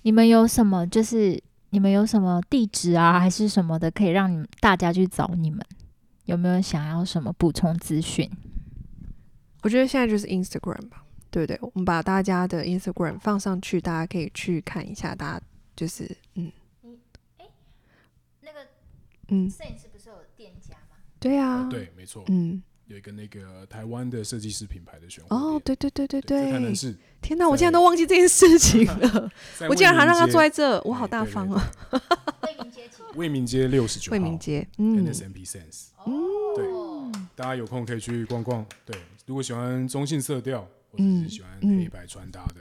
[0.02, 0.86] 你们有什么？
[0.86, 5.64] 就是你们有什么地址啊，还是什么的，可以让你们大家去找你们？
[6.26, 8.30] 有没有想要什么补充资讯？
[9.62, 11.58] 我觉得现在就是 Instagram 吧，对不对？
[11.60, 15.14] 我们把大家的 Instagram 放上去，大家可以去看一下。
[15.14, 15.44] 大家
[15.76, 16.04] 就是
[16.34, 16.50] 嗯，
[16.82, 16.98] 你
[17.38, 17.46] 哎，
[18.40, 18.60] 那个
[19.28, 20.96] 嗯，摄影师不是有店家吗？
[21.18, 29.30] 对啊，对，没错，嗯，有一个那个台湾的设计师品牌的选哦，对对对对对，可能是天哪，我竟然都忘记这件事情了，
[29.68, 31.70] 我竟然还让他坐在这，我好大方啊！
[32.42, 36.29] 为民街 魏明街六十九号，魏明街，嗯，NSMP Sense，嗯，对，
[37.40, 38.94] 大家有空可以去逛逛，对。
[39.24, 40.60] 如果喜欢中性色调，
[40.90, 42.56] 或者是喜欢黑白穿搭的，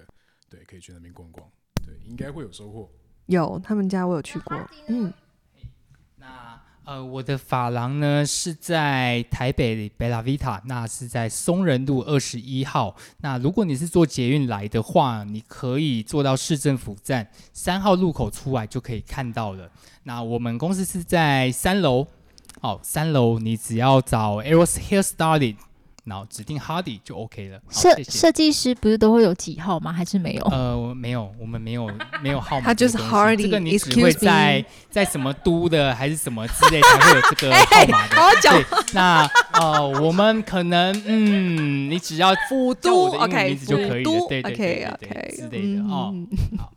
[0.49, 1.45] 对，可以去那边逛逛，
[1.85, 2.89] 对，应该会有收获。
[3.25, 4.57] 有他们家我有去过，
[4.87, 5.11] 嗯，
[6.15, 12.95] 那呃，我的发廊呢是在台北 Bella Vita，那是在松仁路二十一号。
[13.17, 19.69] 那如果你是坐捷运来的话，你可以坐到市政府站三号路口出来就可以看到了。
[20.03, 22.07] 那我们公司是在三楼，
[22.61, 25.55] 哦，三楼你只要找 Eros Hair Styling。
[26.05, 27.59] 然后指定 Hardy 就 OK 了。
[27.69, 29.93] 设设计师不是都会有几号吗？
[29.93, 30.43] 还是没有？
[30.45, 31.87] 呃，没有，我们没有
[32.23, 32.65] 没有号码。
[32.65, 38.15] 他就是 Hardy，这个你只会在在什么都的还是什么之类才会有这个 号码的。
[38.15, 38.63] 好好讲。
[38.93, 44.11] 那呃，我们可能嗯，你只要辅都，OK，名字就可以了。
[44.27, 46.15] 对对对，OK OK 之类的哦。
[46.57, 46.71] 好，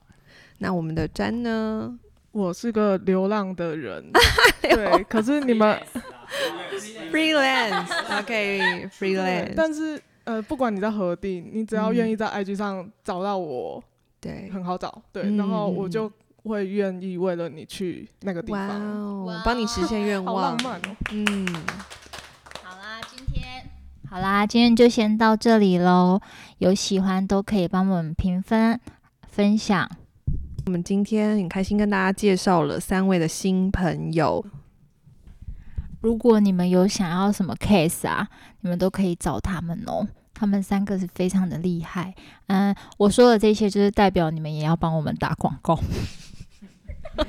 [0.58, 1.98] 那我们的詹呢？
[2.32, 4.04] 我是个流浪的人，
[4.62, 5.80] 对，可是你们。
[7.12, 9.52] Freelance，OK，Freelance。
[9.54, 13.84] 但是呃，不管你在何地，你只要愿意在 IG 上找到我，
[14.18, 16.10] 对，很好找，对，然后我就
[16.44, 20.96] 会愿意为了你去那个地方，哇，帮你实现愿望，好浪漫哦。
[21.10, 21.46] 嗯，
[22.64, 23.68] 好啦，今天
[24.08, 26.18] 好啦，今天就先到这里喽。
[26.58, 28.80] 有喜欢都可以帮我们评分、
[29.28, 29.86] 分享。
[30.64, 34.44] 我们今天很开心跟大家介绍了三位的新朋友。
[36.00, 38.28] 如果你们有想要什么 case 啊，
[38.60, 40.06] 你们都可以找他们哦。
[40.34, 42.14] 他们三个是非常的厉害。
[42.46, 45.78] 嗯，我说的这些就是代表你们也要帮我们打广告。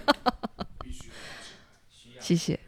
[2.19, 2.59] 谢谢。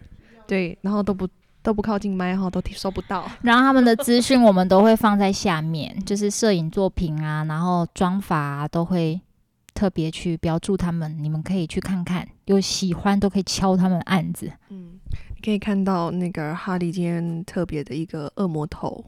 [0.48, 1.28] 对，然后都不
[1.62, 3.30] 都不靠近麦哈，都收不到。
[3.42, 9.20] 然后他们的资讯我们都会放在下面，就是摄影作品啊，然后妆法啊，都会
[9.76, 12.28] 特别去标注他们，你们可以去看看。
[12.46, 14.52] 有喜欢都可以敲他们的案子。
[14.70, 15.00] 嗯。
[15.44, 19.04] 可以看到那个哈利今天特别的一个恶魔头。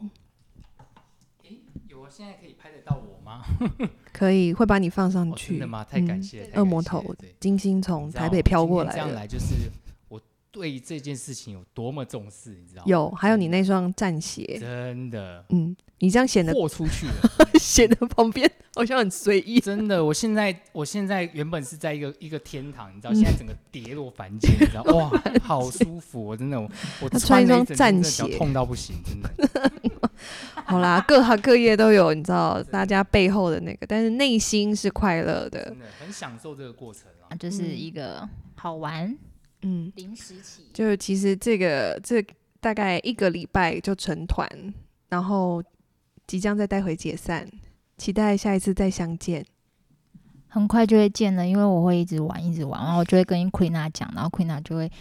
[1.44, 1.58] 诶，
[1.88, 3.42] 有啊，现在可以拍得到我吗？
[4.14, 5.54] 可以，会把你放上去。
[5.54, 5.84] 真的吗？
[5.90, 6.48] 太感谢。
[6.54, 7.04] 恶魔头，
[7.40, 8.92] 精心从台北飘过来。
[8.92, 9.87] 这样来就是我
[10.58, 12.86] 对这件事情有多么重视，你知道吗？
[12.88, 14.58] 有，还有你那双战鞋。
[14.60, 15.46] 真的。
[15.50, 15.76] 嗯。
[16.00, 19.60] 你这样显得豁出去了， 显得旁边好像很随意。
[19.60, 26.70] 真的，我现在我现在原本是在一个一个天堂，你知道，现在整个跌落凡间，你知道， 哇，好舒服，我真的，我
[27.02, 29.72] 我穿一双战鞋，痛到不行，真的。
[30.66, 39.18] 好啦，各行各业都有，你知道，大家背后的那个，但是内心是快乐的，真的很享受这个过程啊，就是一个好玩，
[39.62, 42.26] 嗯，临时起，就其实这个这
[42.60, 44.48] 大概一个礼拜就成团，
[45.10, 45.64] 然后。
[46.28, 47.50] 即将再带回解散，
[47.98, 49.46] 期待下一次再相见。
[50.50, 54.92] 很快就会见了，因为我会一直玩，一直玩，然后我就会跟 Queena 讲，然后 Queena 就会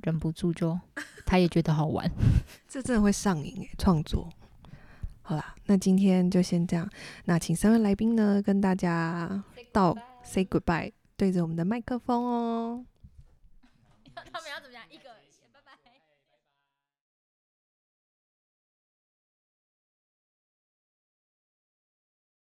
[0.00, 0.80] 忍不住就，
[1.26, 2.10] 他也觉得好玩。
[2.66, 4.30] 这真的会上瘾诶，创作。
[5.20, 6.88] 好啦，那今天就先这样。
[7.26, 12.86] 那请三位来宾呢，跟大家道 say goodbye，对着我们的麦克风哦。
[14.14, 14.71] 他们要怎么？